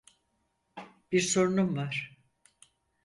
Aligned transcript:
Bir 1.11 1.19
sorunum 1.21 1.75
var. 1.77 2.17